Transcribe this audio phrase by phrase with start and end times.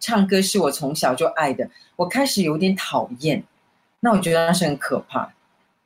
[0.00, 3.42] 唱歌是我从小就爱的，我开始有点讨厌。
[4.00, 5.28] 那我觉得那是很可怕。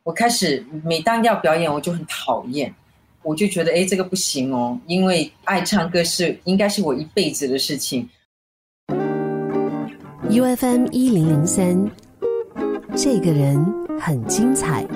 [0.02, 2.74] 我开始每当要表演，我就很讨厌，
[3.22, 8.08] 我就觉得哎，这个不行哦，因为爱唱歌是应该是我一辈子的事情。
[10.28, 11.90] U F M 一零零三，
[12.96, 13.64] 这个人
[14.00, 14.86] 很精彩。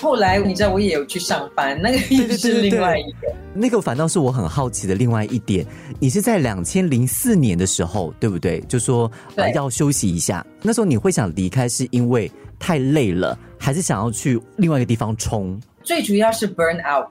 [0.00, 3.30] 后来你知道我也有去上班，那个又是另外一个。
[3.52, 5.66] 那个反倒是我很好奇的另外一点。
[5.98, 8.60] 你是在两千零四年的时候，对不对？
[8.62, 9.10] 就说
[9.54, 10.44] 要休息一下。
[10.62, 15.60] 那时候你会想离开，是因为太累了，还是想要去另外一个地方冲？
[15.82, 17.06] 最主要是 burn out，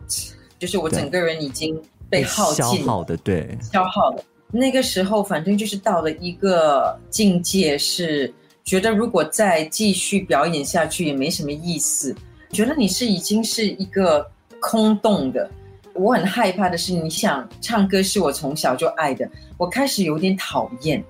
[0.57, 1.79] 就是我整个人已经
[2.09, 4.23] 被耗尽、消耗的，对，消耗的。
[4.51, 12.15] 那个时候，反正就是到了一个境界，是觉得如果再继续表演下去也没什么意思。
[12.51, 14.25] 觉得你是已经是一个
[14.59, 15.49] 空洞的，
[15.93, 21.03] 我很害怕的是，你想唱歌是我从小就爱的，我开始有点讨厌，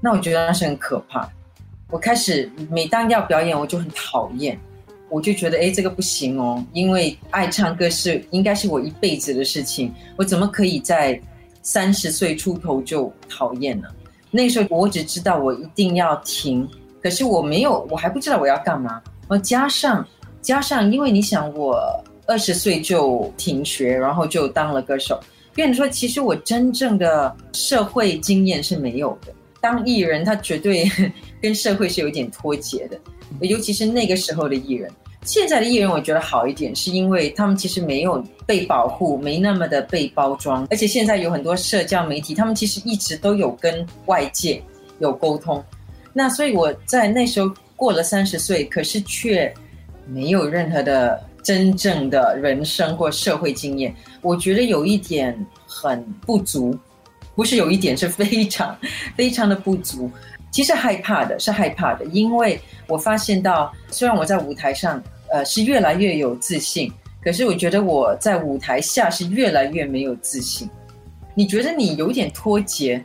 [0.00, 1.30] 那我觉得那是很可怕。
[1.90, 4.58] 我开始每当要表演，我就很讨厌，
[5.10, 11.20] 我就觉得哎，这个不行哦，因为爱唱歌是应该是我一辈子的事情，我怎么可以在
[11.62, 13.88] 三十岁出头就讨厌呢？
[14.30, 16.68] 那时候我只知道我一定要停，
[17.02, 20.06] 可是我没有，我还不知道我要干嘛，我加上。
[20.40, 21.78] 加上，因为你想，我
[22.26, 25.18] 二十岁就停学，然后就当了歌手。
[25.54, 29.32] 跟你说，其实我真正的社会经验是没有的。
[29.60, 30.88] 当艺人，他绝对
[31.42, 32.96] 跟社会是有点脱节的，
[33.40, 34.88] 尤其是那个时候的艺人。
[35.24, 44.62] 现在的艺人，我觉得好一点，是因为他们其实没有被保护，没那么的被包装，而且现在有很多社交媒体，他们其实一直都有跟外界
[45.00, 45.62] 有沟通。
[46.12, 49.52] 那所以我在那时候过了三十岁，可是却。
[50.08, 56.76] 没有任何的真正的人生或社会经验，我觉得有一点很不足，
[57.34, 58.76] 不是有一点，是非常
[59.16, 60.10] 非常的不足。
[60.50, 66.90] 其实害怕的是害怕的，因为我发现到，虽然我在舞台上呃是越来越有自信，
[67.22, 70.68] 可是我觉得我在舞台下是越来越没有自信。
[71.34, 73.02] 你觉得你有点脱节？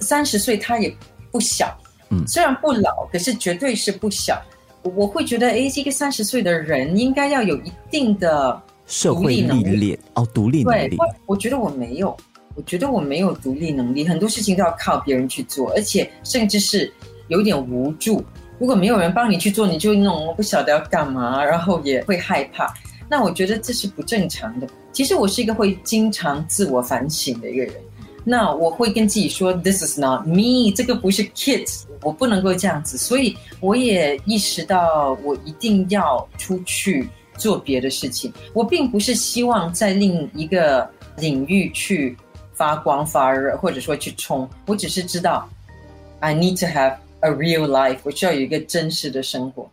[0.00, 0.94] 三十岁他也
[1.30, 1.76] 不小，
[2.10, 4.40] 嗯，虽然不老，可是绝对是不小。
[4.84, 10.96] 我会觉得，哎，这个三十岁的人应该要有一定的社会历练哦，独立能力。
[11.26, 12.14] 我觉得我没有，
[12.54, 16.92] 我觉得我没有独立能力，很多事情都要靠别人去做，而且甚至是
[17.28, 18.22] 有点无助。
[18.58, 22.72] 如果没有人帮你去做，你就弄，我不晓得要干嘛，然后也会害怕。
[23.08, 24.66] 那我觉得这是不正常的。
[24.92, 27.74] 其实我是一个会经常自我反省的一个人。
[28.22, 32.96] 那我会跟自己说，This is not me，这个不是 kids，我不能够这样子。
[32.96, 38.32] 所以我也意识到，我一定要出去做别的事情。
[38.52, 42.16] 我并不是希望在另一个领域去
[42.52, 44.48] 发光发热，或者说去冲。
[44.66, 45.48] 我只是知道
[46.20, 49.68] ，I need to have a real life，我需要有一个真实的生活。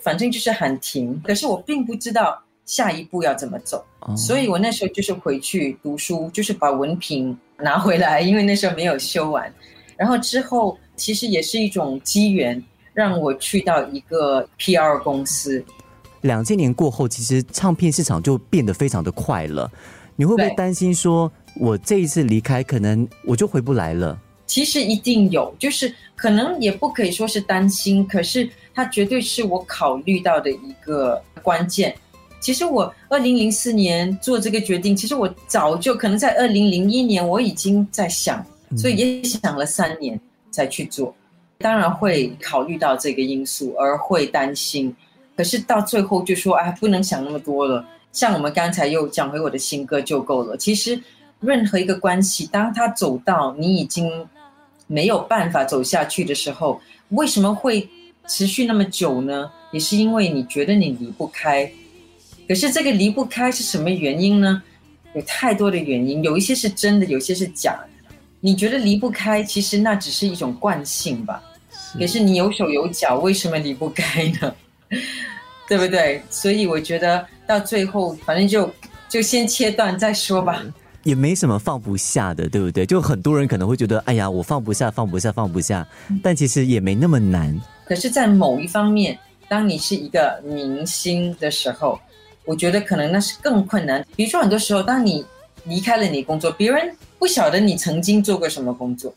[0.00, 3.84] 反正就是喊停，可是我并不知道下一步要怎么走。
[4.16, 7.36] 所以我那时候就是回去读书，就是把文凭。
[7.56, 9.50] 拿回来，因为那时候没有修完。
[9.96, 12.62] 然后之后，其实也是一种机缘，
[12.92, 15.64] 让我去到一个 PR 公司。
[16.22, 19.70] 两千年过后，其实唱片市场就变得非常的快了。
[20.16, 24.18] 你会不会担心说，我这一次离开，可能我就回不来了？
[24.46, 31.94] 其实一定有，就是可能也不可以说是担心，可是它绝对是我考虑到的一个关键。
[32.40, 38.44] 其实我二零零四年做这个决定，其实我早就可能在二零零一年我已经在想，
[38.76, 40.18] 所以也想了三年
[40.50, 41.14] 才去做。
[41.58, 44.94] 当然会考虑到这个因素而会担心，
[45.36, 47.84] 可是到最后就说哎，不能想那么多了。
[48.12, 50.56] 像我们刚才又讲回我的新歌就够了。
[50.56, 51.00] 其实
[51.40, 54.26] 任何一个关系，当他走到你已经
[54.86, 56.80] 没有办法走下去的时候，
[57.10, 57.88] 为什么会
[58.26, 59.50] 持续那么久呢？
[59.70, 61.70] 也是因为你觉得你离不开。
[62.46, 64.62] 可是这个离不开是什么原因呢？
[65.14, 67.88] 有太多的原因，有一些是真的，有些是假的。
[68.44, 71.42] 你觉得离不开，其实那只是一种惯性吧。
[71.98, 74.54] 可是你有手有脚，为什么离不开呢？
[75.66, 76.22] 对不对？
[76.28, 78.70] 所以我觉得到最后，反正就
[79.08, 80.62] 就先切断再说吧。
[81.04, 82.84] 也没什么放不下的，对不对？
[82.84, 85.86] 就很多人可能会觉得，哎呀，我放不下，放不下，放不下。
[86.22, 87.58] 但其实也没那么难。
[87.86, 89.18] 可是，在某一方面，
[89.48, 91.98] 当你是一个明星的时候。
[92.46, 94.06] 我觉得可能那是更困难。
[94.14, 95.24] 比如说，很多时候，当你
[95.64, 99.14] 离开了你工作，别人不晓得你曾经做过什么工作。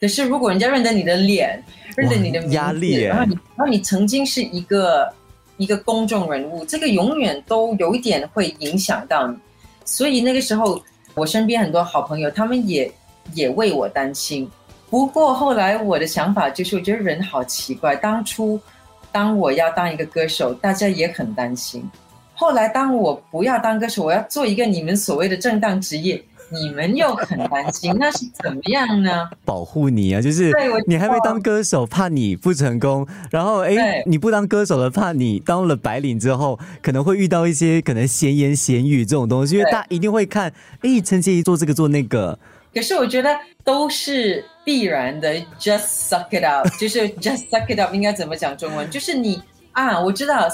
[0.00, 1.60] 可是，如果人家认得你的脸，
[1.96, 5.12] 认得你的名字，然后你，然后你曾经是一个
[5.56, 9.36] 一个公众人物，这个永远都有一点会影响到你。
[9.84, 10.80] 所以那个时候，
[11.14, 12.88] 我身边很多好朋友，他们也
[13.34, 14.48] 也为我担心。
[14.88, 17.96] 不过后来我的想法就是，我觉得人好奇怪。
[17.96, 18.60] 当初
[19.10, 21.82] 当我要当一个歌手，大家也很担心。
[22.38, 26.22] 后来当我不要当歌手，我要做一个你们所谓的正当职业。
[26.50, 29.28] 你们又很担心，那是怎么样呢？
[29.44, 30.50] 保护你啊，就是
[30.86, 40.50] 你还没当歌手，怕你不成功，然后哎，你不当歌手了，怕你当了白领之后，可能会遇到一些可能闲言闲语这种东西，因为大家一定会看，
[40.80, 42.38] 哎，陈洁仪做这个做那个。
[42.72, 43.28] 可是我觉得
[43.62, 48.88] 都是必然的，just suck it up，就是 just suck it up，应该怎么讲中文？
[48.90, 49.38] 就是你
[49.72, 50.48] 啊，我知道。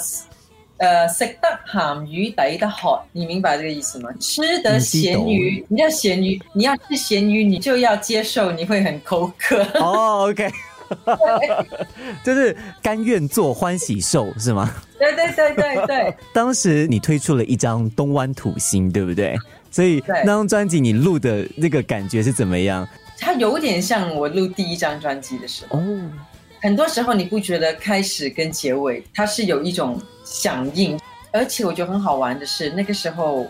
[0.77, 4.09] 呃，食得咸鱼抵得渴，你明白这个意思吗？
[4.19, 9.65] 吃得咸鱼，你要咸鱼，你要吃咸鱼，你就要接受你会很口渴。
[9.75, 10.51] 哦，OK，
[12.25, 14.69] 就是甘愿做欢喜兽是吗？
[14.99, 16.15] 对对对对对。
[16.33, 19.37] 当时你推出了一张《东湾土星》，对不对？
[19.71, 22.85] 所以那张专辑你录的那个感觉是怎么样？
[23.17, 25.79] 它有点像我录第一张专辑的时候。
[25.79, 26.11] 哦。
[26.65, 30.99] 很多时候你不觉得开始跟结尾它是有一种响应，
[31.31, 33.45] 而且我觉得很好玩的是那个时候，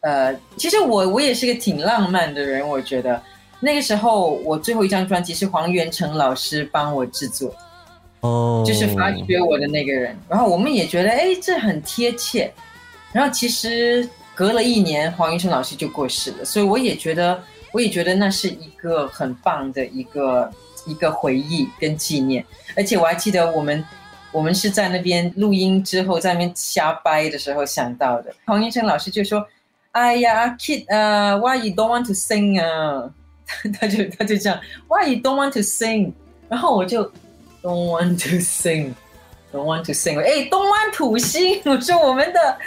[0.00, 3.20] 呃，其实我我也是个挺浪漫的人，我觉得。
[3.60, 7.54] 那个时候我最后一张专辑是黄元成老师帮我制作，
[8.20, 12.50] 哦，就是发掘我的那个人，然后我们也觉得哎这很贴切，
[13.12, 17.38] 然后其实隔了一年黄元成老师就过世了，所以我也觉得
[17.72, 20.50] 我也觉得那是一个很棒的一个。
[20.86, 22.44] 一个回忆跟纪念，
[22.76, 23.84] 而且我还记得我们，
[24.32, 28.34] 我们是在那边录音之后在那边瞎掰的时候想到的。
[28.46, 29.46] 黄医生老师就说
[29.92, 33.10] ：“哎呀，Kid，呃，Why you don't want to sing 啊？”
[33.78, 34.58] 他就他就这样
[34.88, 36.12] ，Why you don't want to sing？
[36.48, 37.04] 然后我就
[37.62, 40.18] Don't want to sing，Don't want to sing。
[40.20, 42.58] 哎，东湾土星，我说我们的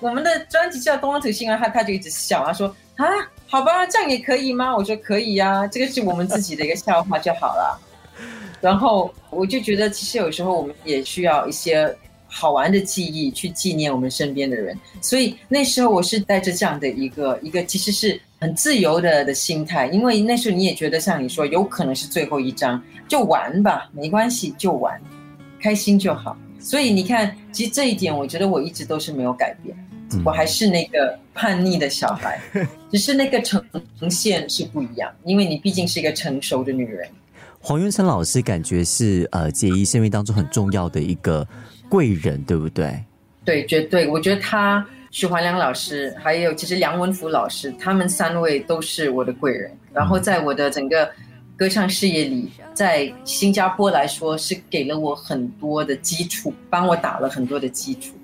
[0.00, 2.74] 我们的专辑叫东湾土星啊，他他就一直笑，啊说
[3.04, 3.30] 啊。
[3.46, 4.76] 好吧，这样也可以吗？
[4.76, 7.80] 我说可以呀，这个是我们自己的一个笑话就好了。
[8.60, 11.92] 然后我就觉得，其实有时候我们也需要一些
[12.28, 14.78] 好玩的记忆去纪念我们身边的人。
[15.00, 25.00] 所以那时候我是带着这样的一个一个，其实是很自由的的心态，因为那时候你也觉得像你说，有可能是最后一张，就玩吧，没关系，就玩，
[25.60, 26.36] 开心就好。
[26.60, 29.74] 所以你看，其实这一点，我觉得我一直都是没有改变。
[30.24, 32.40] 我还是那个叛逆的小孩，
[32.90, 33.62] 只是那个呈
[34.10, 37.08] 现是不一样，因为你毕竟是一个成熟的女人。
[37.60, 41.46] 黄云成老师感觉是呃杰一生命当中很重要的一个
[41.88, 43.04] 贵人，对不对？
[43.44, 44.08] 对，绝对。
[44.08, 49.70] 我觉得他许怀良老师，还有其实梁文福老师，他们三位都是我的贵人。
[49.92, 51.10] 然后在我的整个
[51.56, 58.14] 歌唱事业里，在新加坡来说，是给了我很多的基础，帮我打了很多的基础。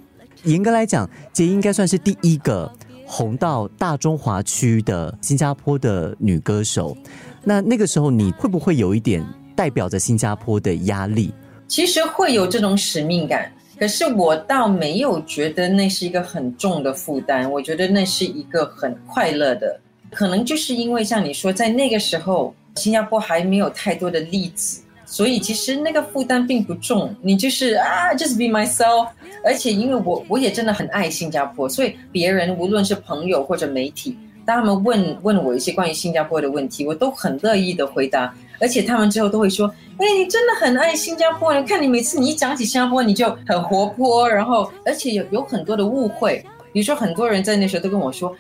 [0.46, 2.70] 严格来讲，杰应该算是第一个
[3.04, 6.96] 红到大中华区的新加坡的女歌手。
[7.43, 9.25] 那那个时候，你会不会有一点
[9.56, 11.34] 代表着新加坡的压力？
[11.66, 17.50] 其实会有这种使命感，可是我倒没有觉得那是一个很重的负担。
[17.50, 19.81] 我觉得那是一个很快乐的，
[20.12, 24.81] 可能就是因为像你说，在那个时候，新加坡还没有太多的例子。
[25.06, 29.08] 所以其实那个负担并不重，你就是啊，just be myself。
[29.44, 38.35] 而且因为我我也真的很爱新加坡，所以别人无论是朋友或者媒体，当他们问问我一些关于新加坡的问题，我都很乐意的回答。
[38.58, 39.69] 而且他们之后都会说
[40.01, 46.43] ：“哎，你真的很爱新加坡，看你每次你一讲起新加坡，你就很活泼。”然后而且有有很多的误会，
[46.76, 48.30] 比如说很多人在那时候都跟我说：“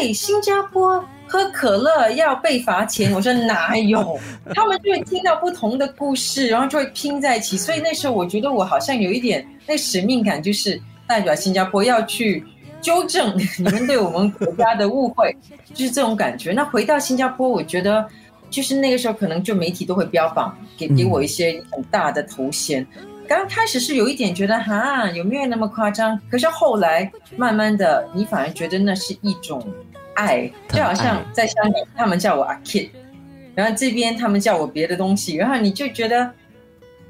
[0.00, 4.18] 哎，新加坡。”喝可乐要被罚钱，我说哪有？
[4.54, 7.58] 他们就会听到不同的故事，然后就会拼在一起。
[7.58, 12.42] 所以那时候我觉得我好像有一点那使命感，就是代表新加坡要去
[12.80, 15.34] 纠正你们对我们国家的误会，
[15.74, 16.52] 就是这种感觉。
[16.52, 18.06] 那回到新加坡，我觉得
[18.48, 22.86] 就是那个时候可能就媒体都会标榜，给给我一些很大的头衔。
[23.34, 26.20] 刚开始是有一点觉得哈有没有那么夸张？
[26.30, 29.66] 可是后来慢慢的，你反而觉得那是一种。
[30.14, 32.90] 爱就好像在香港，他们叫我阿 Kid，
[33.54, 36.30] 然后这边他们叫我别的东西，然后你就觉得，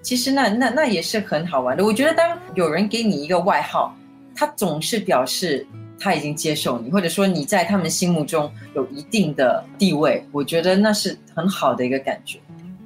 [0.02, 1.84] 其实那那那也是很好玩的。
[1.84, 3.92] 我觉得当有人给你一个外号，
[4.36, 5.66] 他总是表示
[5.98, 10.24] 他已经接受你，或者说你在他们心目中有一定的地位。
[10.30, 12.38] 我觉得那是很好的一个感觉。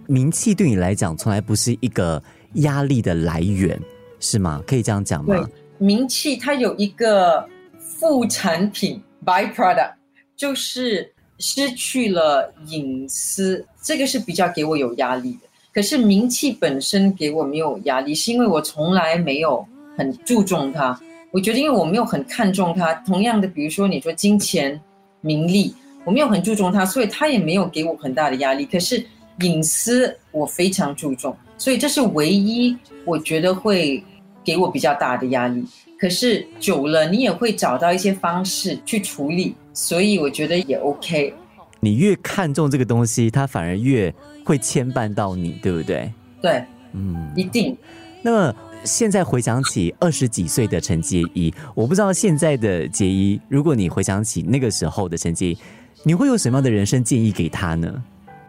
[0.06, 2.22] 名气对你来讲从来不是一个
[2.56, 3.80] 压力的来源，
[4.20, 4.62] 是吗？
[4.66, 5.48] 可以这样讲吗？
[5.78, 7.48] 名气它有一个
[7.78, 9.94] 副产品 （byproduct）。
[10.36, 15.48] 就是失去了隐私，这个是比较给我有压力的。
[15.72, 21.00] 可是名气本身给我没有压力，是因为我从来没有很注重它。
[21.30, 22.92] 我觉得，因为我没有很看重它。
[23.06, 24.78] 同样的，比如说你说金钱、
[25.22, 28.66] 名利，我没有很注重它，所以它也没有给我很大的压力。
[28.66, 29.02] 可是
[29.40, 34.02] 隐私我非常注重，所以这是唯一我觉得会
[34.44, 35.64] 给我比较大的压力。
[35.98, 41.32] 可是久了，你也会找到一些方式去处理，所以我觉得也 OK。
[41.80, 44.12] 你越看重这个东西，它反而越
[44.44, 46.12] 会牵绊到你，对不对？
[46.42, 47.76] 对，嗯，一定。
[48.22, 55.58] 那么现在回想起二十几岁的陈洁仪，我不知道现在的洁仪，如果你回想起那个时候的陈洁仪，
[56.02, 58.02] 你会有什么样的人生建议给他呢？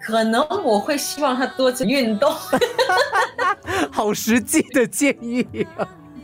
[0.07, 2.33] 可能我会希望他多做运动，
[3.91, 5.45] 好实际的建议。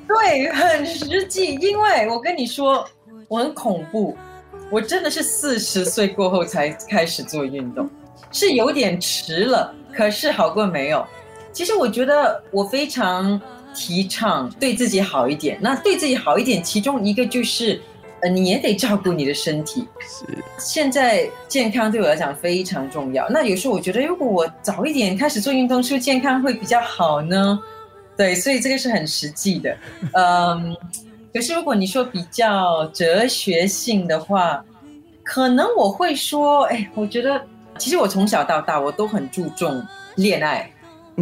[0.08, 2.88] 对，很实际，因为我跟你说，
[3.28, 4.18] 我很恐怖，
[4.72, 7.90] 我真的是四十岁过后才开始做运动，
[8.32, 11.06] 是有点迟了，可是好过没有。
[11.52, 13.40] 其实我觉得我非常
[13.76, 17.82] 提倡对自己好一点，那对自己好一点，其中一个就是，
[18.24, 19.86] 呃，你也得照顾你的身体。
[20.00, 20.26] 是，
[20.58, 23.28] 现在健康对我来讲非常重要。
[23.30, 27.60] 那有时候我觉得，如果我早一点开始做运动，是不是健康会比较好呢？
[28.16, 29.76] 对，所以这个是很实际的，
[30.14, 30.74] 嗯，
[31.34, 34.64] 可是如果你说比较哲学性的话，
[35.24, 37.42] 可能我会说，哎，我觉得
[37.78, 39.84] 其实我从小到大我都很注重
[40.16, 40.72] 恋爱，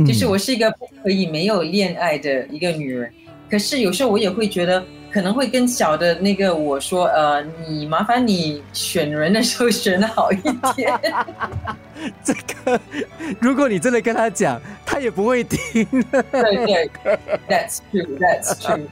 [0.05, 3.11] 就是我是一个不可以没有恋爱的一个女人，
[3.49, 4.83] 可是有时候我也会觉得。
[5.11, 10.37] 可能会跟小的那个我说，呃，你麻烦你选人的时候选的好一
[10.75, 10.99] 点。
[12.23, 12.79] 这个，
[13.39, 15.85] 如果你真的跟他讲，他也不会听。
[16.31, 16.89] 对对
[17.47, 18.87] ，That's true，That's true。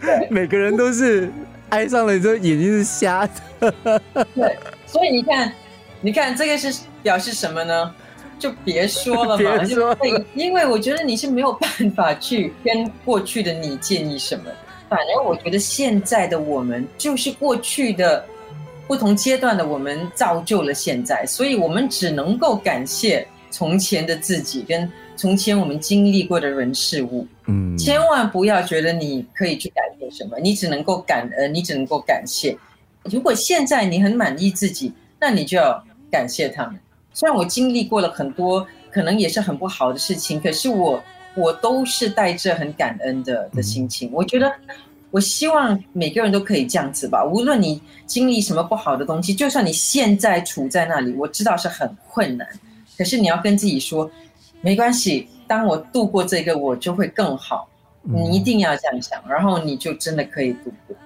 [0.30, 1.30] 每个人都是
[1.68, 3.28] 爱上了之后眼睛是瞎
[3.60, 4.00] 的。
[4.34, 4.56] 对，
[4.86, 5.52] 所以你看，
[6.00, 7.94] 你看这个是表示什么呢？
[8.36, 9.96] 就别说了嘛， 就
[10.34, 14.44] 因为我觉得你是没有办法去跟过去的你建议什么。
[14.88, 18.24] 反而我觉得现在的我们就是过去的
[18.86, 27.26] 不同阶段的我们造就了现在，所以我们只能够感谢从前的自己跟从前我们经历过的人事物。
[27.46, 32.56] 嗯，千万不要觉得你可以去改变什么，你只能够感恩，你只能够感谢。
[33.04, 36.78] 如果现在你很满意自己，那你就要感谢他们。
[37.12, 41.02] 虽然我经历过了很多可能也是很不好的事情，可是我。
[41.36, 44.52] 我都是带着很感恩的的心情，我觉得，
[45.10, 47.24] 我希望每个人都可以这样子吧。
[47.24, 52.48] 无论你经历什么不好的东西，就算你现在处在那里，我知道是很困难，
[52.96, 54.08] 可是你要跟自己说，
[54.60, 55.28] 没关系。
[55.46, 57.68] 当我度过这个，我就会更好。
[58.02, 60.96] 你一定要这样想，然后你就真的可以度过。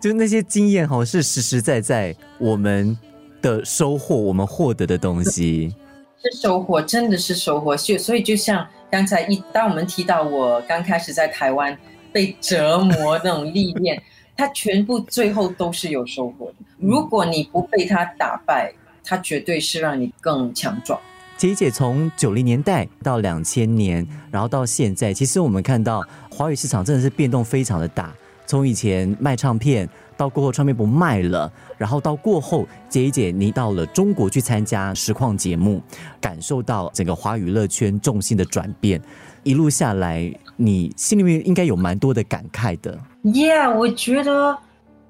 [0.00, 2.96] 就那些经验哈，是实实在在我们
[3.42, 5.74] 的收获，我们获得的东西
[6.22, 7.76] 是收获，真的是收获。
[7.76, 8.64] 所以，所以就像。
[8.90, 11.76] 刚才一，当我们提到我刚开始在台湾
[12.12, 14.00] 被折磨那种历练，
[14.36, 16.54] 它全部最后都是有收获的。
[16.78, 18.72] 如果你不被它打败，
[19.04, 20.98] 它绝对是让你更强壮。
[21.36, 28.14] 姐姐从九零年代到两千年，然后到现在，其实我们看到华语市场真的是变动非常的大。
[28.46, 35.82] 从以前卖唱片，到过后唱片不卖了，然后到过后，姐姐你到了中国去参加实况节目，
[36.20, 39.00] 感受到整个华娱乐圈重心的转变，
[39.42, 42.98] 一路下来，你心里面应该有蛮多的感慨的。
[43.24, 44.56] Yeah，我觉得，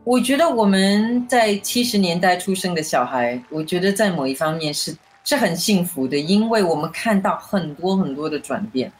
[0.04, 8.92] 我觉得我们在七十年代出生的小孩，我觉得在某一方面是是很幸福的，因为我们看到很多很多的转变。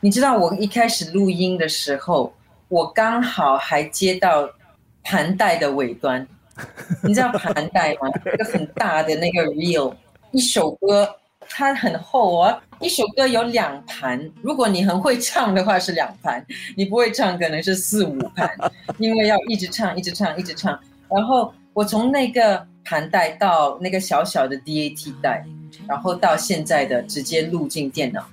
[0.00, 2.32] 你知道，我一开始录音的时候。
[2.68, 4.48] 我刚好还接到
[5.04, 6.26] 盘带的尾端，
[7.02, 8.08] 你知道盘带吗？
[8.32, 9.94] 一个很大的那个 reel，
[10.32, 11.08] 一首歌
[11.48, 14.18] 它很厚哦，一首歌有两盘。
[14.40, 16.44] 如果你很会唱的话是两盘，
[16.74, 18.50] 你不会唱可能是四五盘，
[18.98, 20.78] 因为要一直唱，一直唱，一直唱。
[21.10, 25.44] 然后我从那个盘带到那个小小的 DAT 带，
[25.86, 28.26] 然后到现在的直接录进电脑，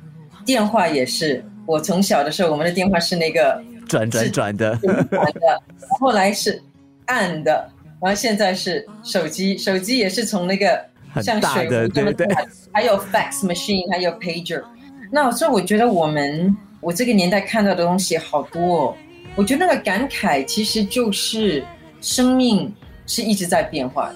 [0.46, 1.44] 电话也是。
[1.66, 3.62] 我从小的时候，我们的电话是那个。
[3.91, 4.74] 转转转的，
[5.12, 5.62] 转的，
[6.00, 6.63] 后来是
[7.07, 7.69] 暗的，
[8.01, 10.81] 然后现在是手机，手机也是从那个
[11.21, 12.25] 像水壶这么大，
[12.71, 14.63] 还有 fax machine，还有 pager。
[15.12, 18.95] 那所以我觉得我们我这个年代看到的东西好多，哦，
[19.36, 21.62] 我觉得那个感慨其实就是
[22.00, 22.74] 生命
[23.05, 24.10] 是一直在变化，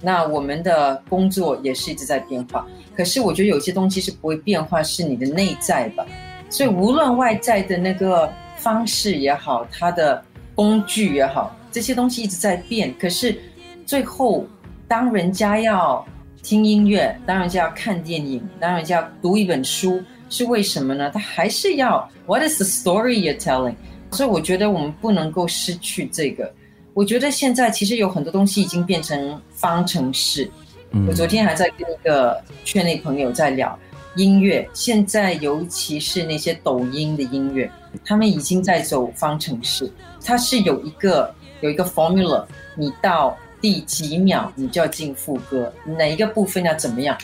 [0.00, 2.66] 那我们的工作也是一直在变化。
[2.96, 6.04] 可是我觉得有些东西是不会变化，是你的内在吧。
[6.48, 8.28] 所以无论外在的那个。
[8.60, 10.22] 方式也好，它的
[10.54, 12.94] 工具也好，这些东西一直在变。
[12.98, 13.36] 可是
[13.86, 14.46] 最后，
[14.86, 16.06] 当人家要
[16.42, 21.10] 听音乐，当人家要看电影，当人家要读一本书，是为什么呢？
[21.12, 23.74] 他还是要 What is the story you're telling？
[24.10, 26.52] 所以我觉得我们不能够失去这个。
[26.92, 30.50] 我觉得现在其实有很多东西已经变成方程式，
[31.08, 33.78] 我昨天还在跟一个圈内朋友在聊
[34.16, 37.70] 音乐，现在尤其是那些抖音的音乐，
[38.04, 39.90] 他们已经在走方程式，
[40.24, 42.44] 它是有一个有一个 formula，
[42.76, 47.16] 你到第几秒你就要进副歌，哪一个部分要怎么样，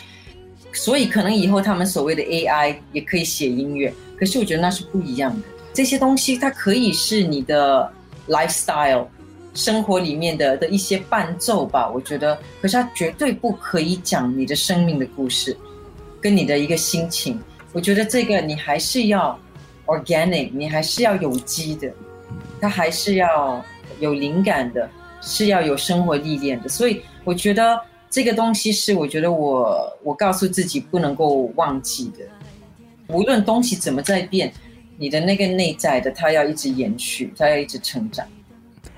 [0.71, 7.91] 所以可能以后他们所谓的 AI 也可以写音乐，可是我觉得那是不一样的，这些东西它可以是你的
[8.27, 9.07] lifestyle。
[9.53, 15.57] 生活里面的的一些伴奏吧，我觉得，可是它绝对不可以讲你的生命的故事，
[16.21, 17.39] 跟你的一个心情。
[17.73, 19.37] 我觉得这个你还是要
[19.85, 21.91] organic，你还是要有机的，
[22.59, 23.63] 它还是要
[23.99, 24.89] 有灵感的，
[25.21, 26.69] 是要有生活历练的。
[26.69, 32.25] 所以我觉得这个东西是我觉得我我告诉自己不能够忘记的。
[33.13, 34.51] 无论东西怎么在变，
[34.97, 38.25] 你的那个内在的，它要一直延续，它要一直成长。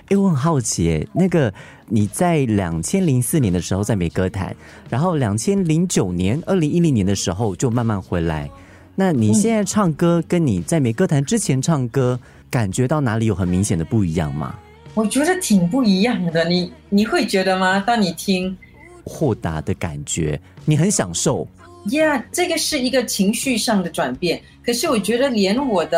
[0.07, 1.53] 哎，我很好奇，那个
[1.89, 4.55] 你在两千零四年的时候在美歌坛，
[4.89, 8.49] 然后两千零九年、二零一零年的时候就慢慢回来。
[8.95, 12.19] 那你现在唱歌跟你在美歌坛之前唱歌，
[12.49, 14.55] 感觉到哪里有很明显的不一样吗？
[14.93, 16.47] 我觉得挺不一样的。
[16.47, 17.79] 你你会觉得吗？
[17.85, 18.55] 当你听
[19.03, 21.47] 豁达的感觉，你很享受。
[21.87, 24.41] Yeah，这个是一个情绪上的转变。
[24.65, 25.97] 可是我觉得连我的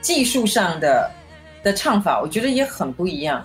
[0.00, 1.10] 技术上的。
[1.62, 3.44] 的唱法，我觉得也很不一样。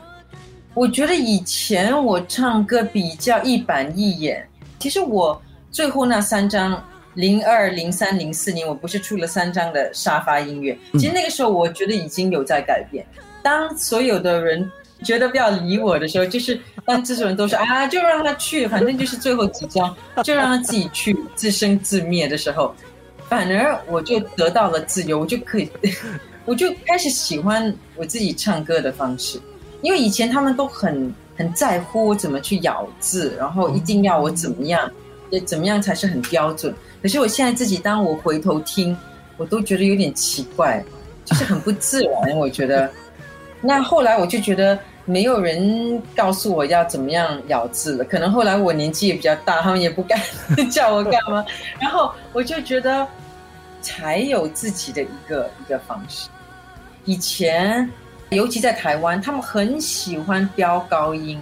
[0.75, 4.45] 我觉得以前我唱歌比较一板一眼。
[4.77, 5.41] 其实我
[5.71, 10.77] 最后那三张，零二、零三、零四年，我不是出了三张的沙发音乐。
[10.93, 13.05] 其实那个时候，我觉得已经有在改变。
[13.41, 14.69] 当所有的人
[15.01, 22.75] 觉得不要理我的时候，就是当这种人都说啊，就让他去，反正就是最后几张，就让他自己去自生自灭的时候，
[23.29, 25.71] 反而我就得到了自由，我就可以。
[26.43, 29.39] 我就开始喜欢我自己唱歌的方式，
[29.85, 34.89] 因为以前他们都很很在乎我怎么去咬字，然后一定要我怎么样，
[35.29, 36.73] 也怎么样才是很标准。
[37.03, 38.97] 可是我现在自己，当我回头听，
[39.37, 40.83] 我都觉得有点奇怪，
[41.23, 42.35] 就是很不自然。
[42.35, 42.89] 我觉得，
[43.61, 48.03] 那后来我就觉得没有人告诉我要怎么样咬字了。
[48.05, 50.19] 可能后来我年纪也比较大，他们也不敢
[50.71, 51.45] 叫我干嘛。
[51.79, 53.07] 然后我就觉得，
[53.83, 56.27] 才有自己的一个一个方式。
[57.03, 57.87] 以前，
[58.29, 61.41] 尤其在台湾，他们很喜欢飙高音，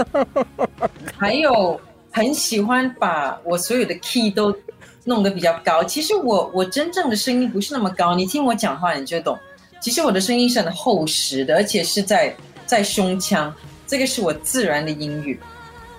[1.16, 4.56] 还有很喜欢把我所有的 key 都
[5.04, 5.84] 弄得比较高。
[5.84, 9.38] 其实我我真正的声音不是那么高，你听我讲话你就懂。
[9.80, 13.54] 其实我的声音是很厚实的，而且是在在胸腔，
[13.86, 15.38] 这个是我自然的音域。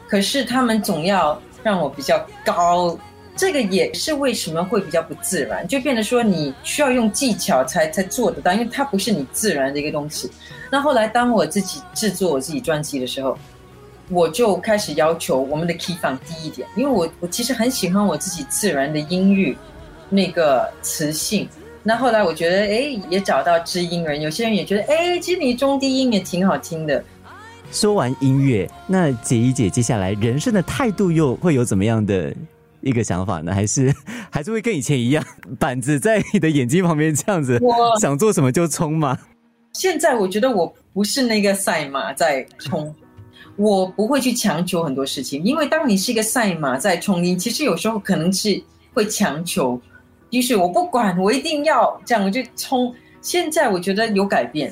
[0.07, 2.97] 可是他们总要让我比较高。
[3.35, 10.31] 这个也是为什么会比较不自然，就变得说你需要用技巧才才做得到，因为它不是你自然的一个东西。
[10.71, 13.37] 那后来当我自己制作我自己专辑的时候，
[14.09, 19.57] 我就开始要求我们的 key 放低一点，因为我我其实很喜欢我自己自然的音域，
[20.09, 21.47] 那个磁性。
[21.83, 27.03] 那后来我觉得，哎，也找到知音人，有些人也觉得，哎，其实你中低音也挺好听的。
[27.71, 32.33] 说完音乐，那姐一姐接下来人生的态度又会有怎么样的？
[32.85, 33.93] 一个想法呢，还是
[34.31, 35.25] 还是会跟以前一样，
[35.59, 37.59] 板子在你的眼睛旁边这样子，
[37.99, 39.17] 想做什么就冲吗？
[39.73, 42.93] 现在我觉得我不是那个赛马在冲，
[43.55, 48.61] 我不会去强求很多事情，因为当你是一个赛马在冲，你其实有时候可能是
[48.93, 49.81] 会强求，
[50.29, 52.93] 于是我不管，我一定要这样我就冲。
[53.19, 54.71] 现在我觉得有改变，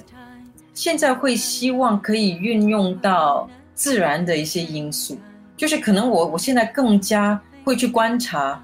[0.75, 5.17] 现在会希望可以运用到自然的一些因素，
[5.57, 7.41] 就是可能我我现在更加。
[7.63, 8.63] 会去观察、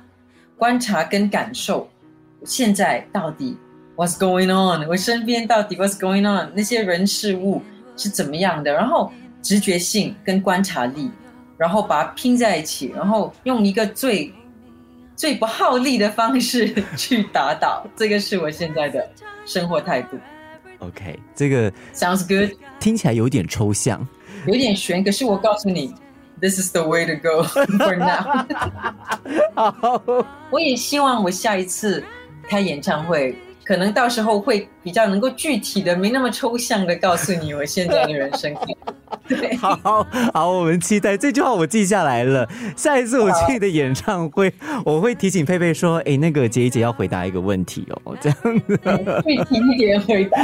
[0.58, 1.90] 观察跟感受，
[2.46, 3.58] 现在到底
[3.96, 4.88] What's going on？
[4.88, 6.52] 我身边到底 What's going on？
[6.56, 7.62] 那些人事物
[7.98, 8.72] 是怎么样的？
[8.72, 11.10] 然后直觉性跟观察力，
[11.58, 14.34] 然后把它拼在一起，然后用一个最
[15.16, 17.86] 最不耗力的方式 去打倒。
[17.96, 19.10] 这个是我现在的
[19.46, 20.18] 生活态度。
[20.80, 24.06] OK，这个 Sounds good，听起来有点抽象，
[24.48, 25.04] 有点悬。
[25.04, 25.94] 可是我告诉你。
[26.40, 28.47] This is the way to go for now。
[30.51, 32.05] 我也希望我下一次
[32.49, 33.37] 开演唱会。
[33.70, 38.52] 可能到时候会比较能够具体的，没那么抽象的告诉你我现在的人生。
[39.30, 40.04] 对，好
[40.34, 42.50] 好，我们期待这句话，我记下来了。
[42.76, 44.52] 下一次我去你的演唱会，
[44.84, 48.80] 我会提醒佩佩说：“哎，那个杰一姐要回答一个问题哦， 这样子。”
[49.24, 50.44] 具体一点回答。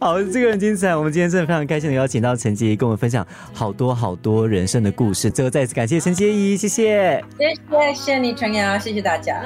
[0.00, 0.96] 好，这个很精彩。
[0.96, 5.30] 我们今天真的非常开心的邀请到陈洁仪，跟我们分享好多好多人生的故事。
[5.30, 7.22] 最后再次感谢陈洁仪，谢谢。
[7.38, 9.44] 谢谢，谢谢你陈瑶，谢谢大家。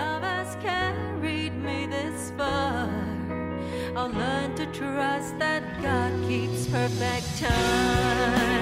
[5.40, 8.59] That God keeps perfect time.